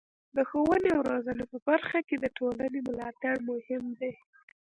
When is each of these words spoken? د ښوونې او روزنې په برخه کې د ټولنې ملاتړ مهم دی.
د 0.35 0.37
ښوونې 0.49 0.89
او 0.95 1.01
روزنې 1.11 1.45
په 1.51 1.57
برخه 1.67 1.99
کې 2.07 2.15
د 2.19 2.25
ټولنې 2.37 2.79
ملاتړ 2.87 3.35
مهم 3.49 3.83
دی. 3.99 4.13